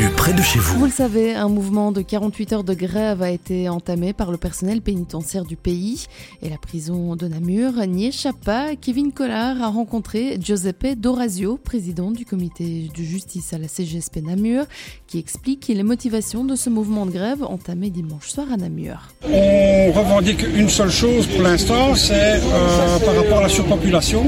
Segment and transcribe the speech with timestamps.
[0.00, 0.78] l'actu près de chez vous.
[0.78, 4.36] Vous le savez, un mouvement de 48 heures de grève a été entamé par le
[4.36, 6.06] personnel pénitentiaire du pays
[6.42, 8.76] et la prison de Namur n'y échappe pas.
[8.80, 14.64] Kevin Collard a rencontré Giuseppe Dorazio, président du comité de justice à la CGSP Namur,
[15.06, 19.08] qui explique les motivations de ce mouvement de grève entamé dimanche soir à Namur.
[19.30, 24.24] On revendique une seule chose pour l'instant, c'est euh, par rapport à la surpopulation.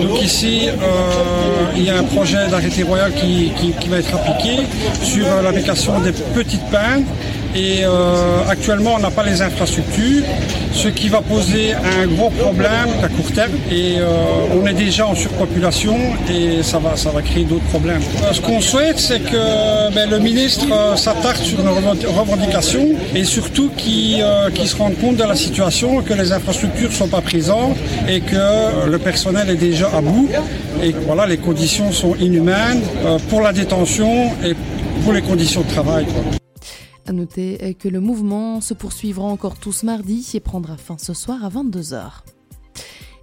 [0.00, 4.14] Donc ici, euh, il y a un projet d'arrêté royal qui, qui- qui va être
[4.14, 4.56] appliqué
[5.02, 7.04] sur euh, l'application des petites peines.
[7.54, 10.24] Et euh, actuellement, on n'a pas les infrastructures,
[10.74, 13.52] ce qui va poser un gros problème à court terme.
[13.72, 14.04] Et euh,
[14.54, 15.96] on est déjà en surpopulation
[16.30, 18.02] et ça va, ça va créer d'autres problèmes.
[18.22, 22.88] Euh, ce qu'on souhaite, c'est que ben, le ministre euh, s'attarde sur nos reven- revendications
[23.14, 26.94] et surtout qu'il euh, qu'il se rende compte de la situation, que les infrastructures ne
[26.94, 27.76] sont pas présentes
[28.06, 30.28] et que le personnel est déjà à bout
[30.82, 32.82] et voilà, les conditions sont inhumaines
[33.30, 34.54] pour la détention et
[35.02, 36.06] pour les conditions de travail.
[36.06, 36.22] quoi.
[37.06, 41.44] À noter que le mouvement se poursuivra encore tous mardi et prendra fin ce soir
[41.44, 42.35] à 22h.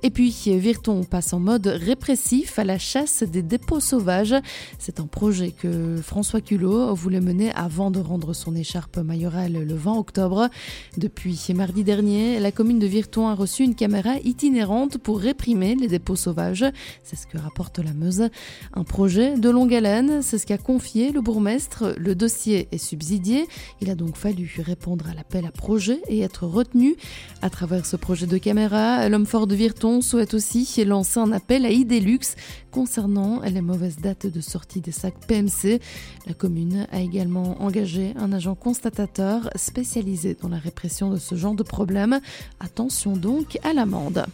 [0.05, 4.35] Et puis, Virton passe en mode répressif à la chasse des dépôts sauvages.
[4.77, 9.73] C'est un projet que François Culot voulait mener avant de rendre son écharpe mayorale le
[9.73, 10.49] 20 octobre.
[10.97, 15.87] Depuis mardi dernier, la commune de Virton a reçu une caméra itinérante pour réprimer les
[15.87, 16.65] dépôts sauvages.
[17.05, 18.27] C'est ce que rapporte la Meuse.
[18.73, 21.93] Un projet de longue haleine, c'est ce qu'a confié le bourgmestre.
[21.97, 23.47] Le dossier est subsidié.
[23.79, 26.97] Il a donc fallu répondre à l'appel à projet et être retenu.
[27.41, 31.65] À travers ce projet de caméra, l'homme fort de Virton souhaite aussi lancer un appel
[31.65, 32.19] à Idelux
[32.71, 35.79] concernant les mauvaises dates de sortie des sacs PMC.
[36.27, 41.55] La commune a également engagé un agent constatateur spécialisé dans la répression de ce genre
[41.55, 42.19] de problème.
[42.59, 44.25] Attention donc à l'amende.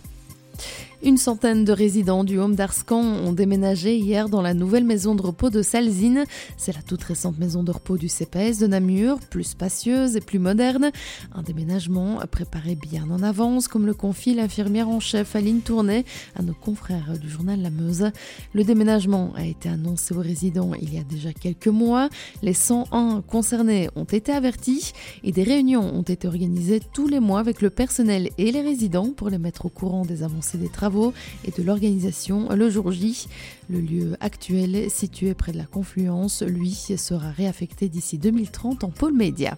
[1.01, 5.21] Une centaine de résidents du Home d'Arscan ont déménagé hier dans la nouvelle maison de
[5.21, 6.25] repos de Salzine.
[6.57, 10.39] C'est la toute récente maison de repos du CPS de Namur, plus spacieuse et plus
[10.39, 10.91] moderne.
[11.33, 16.03] Un déménagement préparé bien en avance, comme le confie l'infirmière en chef Aline Tournet
[16.35, 18.11] à nos confrères du journal La Meuse.
[18.51, 22.09] Le déménagement a été annoncé aux résidents il y a déjà quelques mois.
[22.41, 24.91] Les 101 concernés ont été avertis
[25.23, 29.11] et des réunions ont été organisées tous les mois avec le personnel et les résidents
[29.15, 31.13] pour les mettre au courant des avancées des travaux
[31.45, 33.27] et de l'organisation le jour J.
[33.69, 39.13] Le lieu actuel, situé près de la confluence, lui, sera réaffecté d'ici 2030 en pôle
[39.13, 39.57] média.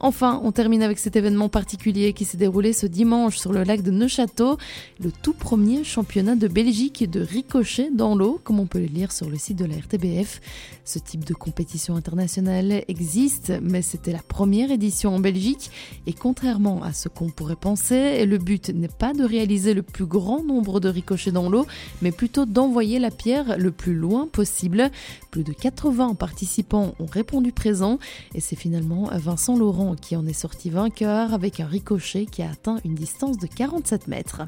[0.01, 3.83] Enfin, on termine avec cet événement particulier qui s'est déroulé ce dimanche sur le lac
[3.83, 4.57] de Neuchâteau,
[5.03, 9.11] le tout premier championnat de Belgique de ricochet dans l'eau, comme on peut le lire
[9.11, 10.41] sur le site de la RTBF.
[10.85, 15.71] Ce type de compétition internationale existe, mais c'était la première édition en Belgique
[16.07, 20.07] et contrairement à ce qu'on pourrait penser, le but n'est pas de réaliser le plus
[20.07, 21.67] grand nombre de ricochets dans l'eau,
[22.03, 24.93] mais plutôt d'envoyer la pierre le plus loin possible.
[25.33, 27.99] Plus de 80 participants ont répondu présent
[28.35, 32.51] et c'est finalement Vincent Laurent qui en est sorti vainqueur avec un ricochet qui a
[32.51, 34.43] atteint une distance de 47 mètres.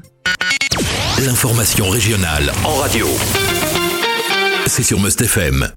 [1.25, 3.07] L'information régionale en radio.
[4.67, 5.71] C'est sur Must FM.